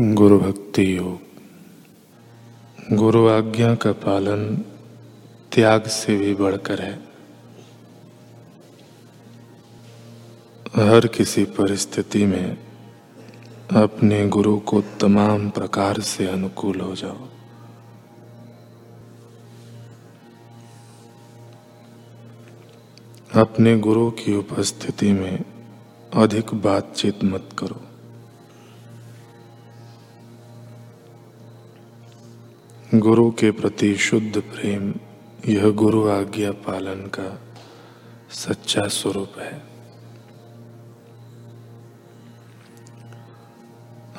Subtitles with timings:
[0.00, 1.20] गुरु भक्ति योग
[2.96, 4.56] गुरु आज्ञा का पालन
[5.52, 6.94] त्याग से भी बढ़कर है।
[10.88, 12.58] हर किसी परिस्थिति में
[13.72, 17.28] अपने गुरु को तमाम प्रकार से अनुकूल हो जाओ।
[23.40, 25.44] अपने गुरु की उपस्थिति में
[26.14, 27.83] अधिक बातचीत मत करो।
[32.94, 34.94] गुरु के प्रति शुद्ध प्रेम,
[35.46, 37.40] यह गुरु आज्ञा पालन का
[38.30, 39.62] सच्चा स्वरूप है।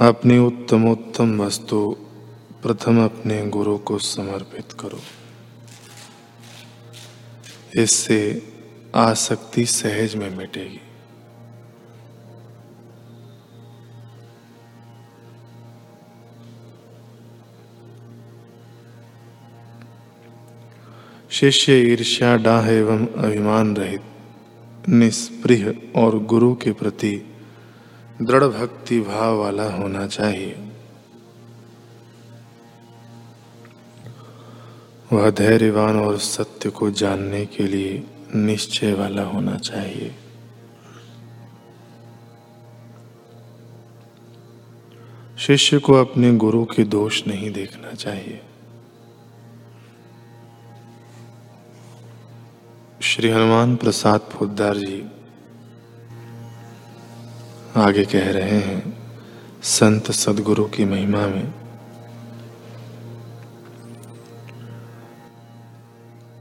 [0.01, 1.97] अपनी उत्तमोत्तम वस्तु
[2.63, 4.99] प्रथम अपने गुरु को समर्पित करो।
[7.81, 8.53] इससे
[8.95, 10.84] आसक्ति सहज में मिटेगी।
[21.35, 24.01] शिष्य ईर्ष्या डाह एवं अभिमान रहित
[24.89, 27.25] निष्प्रिय और गुरु के प्रति
[28.21, 30.55] दृढ़ भक्ति भाव वाला होना चाहिए।
[35.13, 38.03] वह धैर्यवान और सत्य को जानने के लिए
[38.35, 40.15] निश्चय वाला होना चाहिए।
[45.37, 48.41] शिष्य को अपने गुरु के दोष नहीं देखना चाहिए।
[53.15, 55.05] श्री हनुमान प्रसाद पोदार जी
[57.75, 58.97] आगे कह रहे हैं,
[59.63, 61.53] संत सदगुरु की महिमा में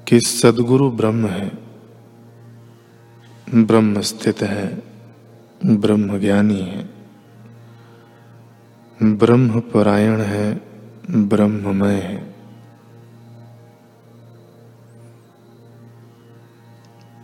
[0.09, 1.51] कि सदगुरु ब्रह्म है,
[3.55, 4.83] ब्रह्म स्थित है,
[5.67, 6.91] ब्रह्म ज्ञानी है,
[9.03, 10.63] ब्रह्म परायण है,
[11.11, 12.34] ब्रह्ममय है।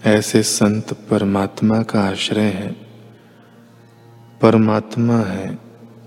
[0.04, 2.72] ऐसे संत परमात्मा का आश्रय है।
[4.42, 5.54] परमात्मा है,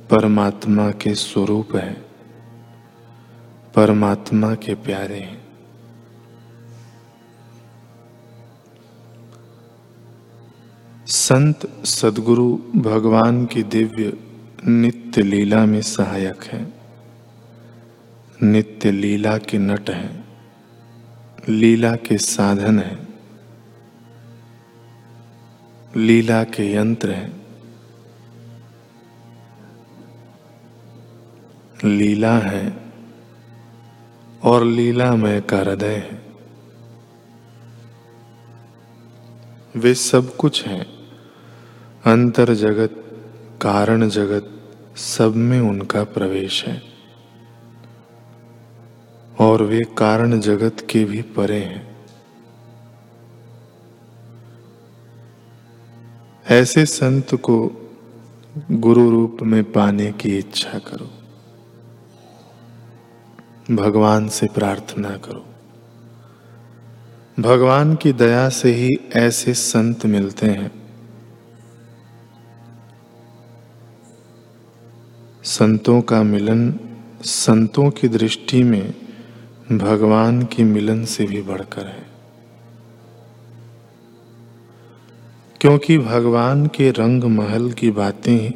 [0.10, 2.06] परमात्मा के स्वरूप है।
[3.76, 5.44] परमात्मा के प्यारे हैं।
[11.08, 14.14] संत सदगुरु भगवान की दिव्य
[14.68, 16.74] नित्य लीला में सहायक है।
[18.44, 20.26] नित्य लीला के नट हैं।
[21.50, 23.03] लीला के साधन हैं।
[25.98, 27.48] लीला के यंत्र हैं।
[31.84, 32.92] लीला है
[34.44, 36.26] और लीलामय का हृदय है।
[39.76, 40.86] वे सब कुछ हैं।
[42.06, 42.92] अंतर जगत,
[43.62, 46.82] कारण जगत, सब में उनका प्रवेश है।
[49.40, 51.93] और वे कारण जगत के भी परे हैं।
[56.54, 57.72] ऐसे संत को
[58.72, 61.10] गुरु रूप में पाने की इच्छा करो।
[63.76, 65.46] भगवान से प्रार्थना करो।
[67.40, 70.72] भगवान की दया से ही ऐसे संत मिलते हैं।
[75.44, 76.80] संतों का मिलन
[77.22, 78.94] संतों की दृष्टि में
[79.72, 82.13] भगवान की मिलन से भी बढ़कर है।
[85.64, 88.54] क्योंकि भगवान के रंग महल की बातें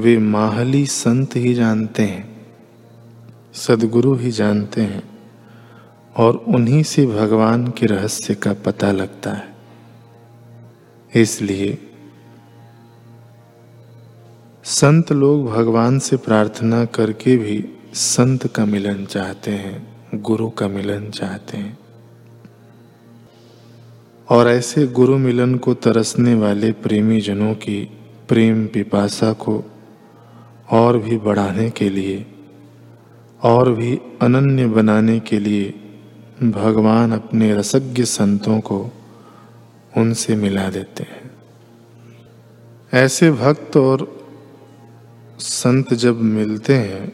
[0.00, 2.46] वे माहली संत ही जानते हैं,
[3.54, 5.02] सदगुरु ही जानते हैं,
[6.16, 9.56] और उन्हीं से भगवान के रहस्य का पता लगता है।
[11.14, 11.78] इसलिए
[14.64, 21.10] संत लोग भगवान से प्रार्थना करके भी संत का मिलन चाहते हैं, गुरु का मिलन
[21.10, 21.85] चाहते हैं।
[24.28, 27.90] और ऐसे गुरु मिलन को तरसने वाले प्रेमी जनों की
[28.28, 29.64] प्रेम पिपासा को
[30.70, 32.26] और भी बढ़ाने के लिए,
[33.42, 35.74] और भी अनन्य बनाने के लिए
[36.42, 38.90] भगवान अपने रसज्ञ संतों को
[39.96, 41.30] उनसे मिला देते हैं।
[42.94, 44.26] ऐसे भक्त और
[45.38, 47.12] संत जब मिलते हैं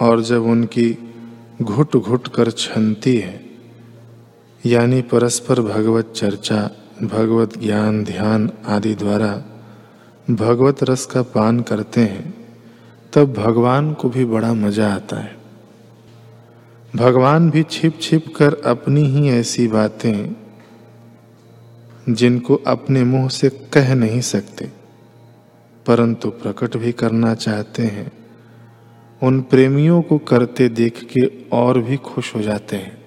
[0.00, 0.98] और जब उनकी
[1.62, 3.41] घुट घुट कर छनती है
[4.64, 6.70] यानी परस्पर भगवत चर्चा,
[7.02, 9.32] भगवत ज्ञान, ध्यान आदि द्वारा
[10.30, 12.34] भगवत रस का पान करते हैं,
[13.12, 15.36] तब भगवान को भी बड़ा मज़ा आता है।
[16.96, 20.36] भगवान भी छिप छिप कर अपनी ही ऐसी बातें
[22.08, 24.70] जिनको अपने मुँह से कह नहीं सकते,
[25.86, 28.10] परंतु प्रकट भी करना चाहते हैं।
[29.22, 33.01] उन प्रेमियों को करते देख के और भी खुश हो जाते हैं।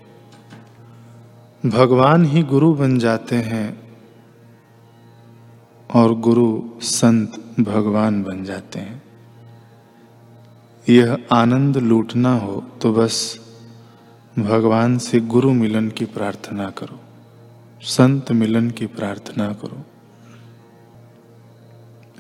[1.66, 3.68] भगवान ही गुरु बन जाते हैं
[5.90, 9.02] और गुरु संत भगवान बन जाते हैं।
[10.90, 13.40] यह आनंद लूटना हो तो बस
[14.40, 17.00] भगवान से गुरु मिलन की प्रार्थना करो,
[17.82, 19.84] संत मिलन की प्रार्थना करो।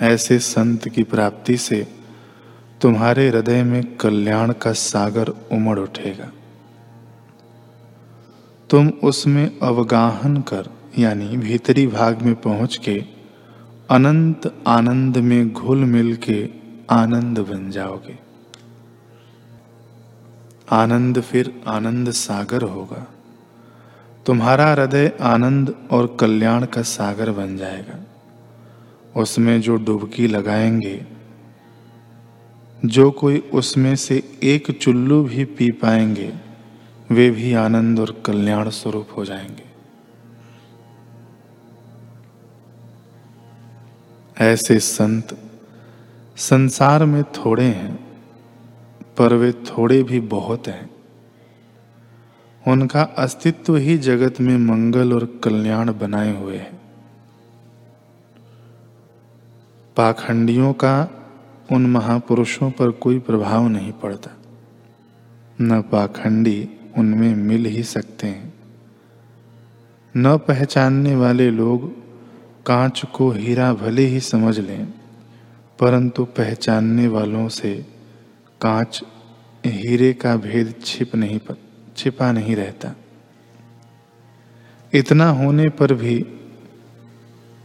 [0.06, 1.88] ऐसे संत की प्राप्ति से
[2.81, 6.31] तुम्हारे हृदय में कल्याण का सागर उमड़ उठेगा।
[8.69, 13.03] तुम उसमें अवगाहन कर, यानी भीतरी भाग में पहुँच के
[13.89, 16.50] अनंत आनंद में घुल मिल के
[16.89, 18.19] आनंद बन जाओगे।
[20.71, 23.07] आनंद फिर आनंद सागर होगा।
[24.25, 28.00] तुम्हारा हृदय आनंद और कल्याण का सागर बन जाएगा।
[29.21, 31.06] उसमें जो डुबकी लगाएँगे,
[32.85, 36.44] जो कोई उसमें से एक चुल्लू भी पी पाएँगे
[37.12, 39.66] वे भी आनंद और कल्याण स्वरूप हो जाएँगे।
[44.38, 45.38] ऐसे संत
[46.38, 48.19] संसार में थोड़े हैं,
[49.18, 50.90] पर वे थोड़े भी बहुत हैं।
[52.68, 56.80] उनका अस्तित्व ही जगत में मंगल और कल्याण बनाए हुए है।
[59.98, 61.10] पाखंडियों का
[61.72, 64.31] उन महापुरुषों पर कोई प्रभाव नहीं पड़ता।
[65.62, 68.53] न पाखंडी उनमें मिल ही सकते हैं।
[70.18, 71.89] न पहचानने वाले लोग
[72.65, 74.86] कांच को हीरा भले ही समझ लें,
[75.80, 77.86] परंतु पहचानने वालों से
[78.62, 79.03] कांच
[79.65, 81.39] हीरे का भेद छिप नहीं
[81.97, 82.95] छिपा नहीं रहता।
[84.94, 86.25] इतना होने पर भी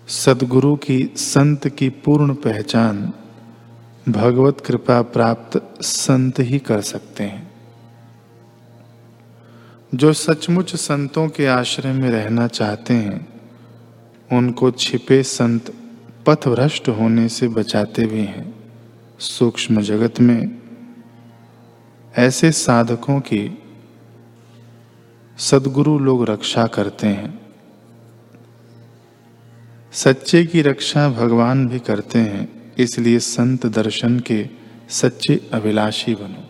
[0.08, 3.12] सदगुरु की संत की पूर्ण पहचान
[4.08, 7.49] भगवत कृपा प्राप्त संत ही कर सकते हैं।
[9.94, 13.28] जो सचमुच संतों के आश्रय में रहना चाहते हैं,
[14.32, 15.74] उनको छिपे संत
[16.26, 18.54] पथभ्रष्ट होने से बचाते भी हैं।
[19.18, 20.58] सूक्ष्म जगत में
[22.18, 23.58] ऐसे साधकों की
[25.38, 27.40] सदगुरु लोग रक्षा करते हैं।
[29.92, 34.46] सच्चे की रक्षा भगवान भी करते हैं, इसलिए संत दर्शन के
[34.88, 36.49] सच्चे अभिलाषी बनो।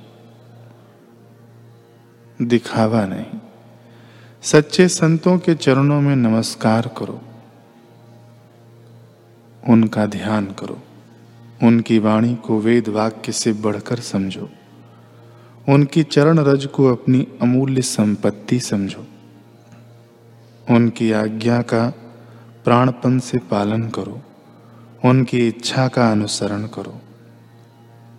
[2.42, 3.40] दिखावा नहीं।
[4.42, 7.20] सच्चे संतों के चरणों में नमस्कार करो।
[9.68, 10.78] उनका ध्यान करो।
[11.62, 14.50] उनकी वाणी को वेद वाक्य से बढ़कर समझो।
[15.68, 19.06] उनकी चरण रज को अपनी अमूल्य संपत्ति समझो।
[20.70, 21.88] उनकी आज्ञा का
[22.64, 24.22] प्राणपन से पालन करो।
[25.04, 27.00] उनकी इच्छा का अनुसरण करो।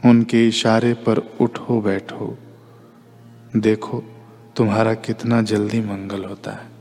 [0.06, 2.38] उनके इशारे पर उठो बैठो।
[3.56, 4.04] देखो
[4.62, 6.81] तुम्हारा कितना जल्दी मंगल होता है।